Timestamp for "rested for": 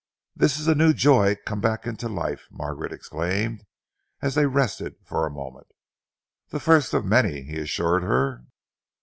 4.47-5.27